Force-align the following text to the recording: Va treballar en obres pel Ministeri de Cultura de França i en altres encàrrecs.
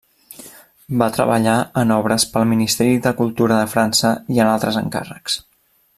Va 1.01 1.09
treballar 1.17 1.53
en 1.81 1.93
obres 1.97 2.25
pel 2.31 2.47
Ministeri 2.55 2.97
de 3.07 3.15
Cultura 3.21 3.61
de 3.61 3.69
França 3.75 4.15
i 4.37 4.43
en 4.47 4.53
altres 4.57 4.81
encàrrecs. 4.85 5.41